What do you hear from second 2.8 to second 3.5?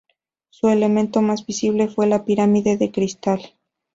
cristal.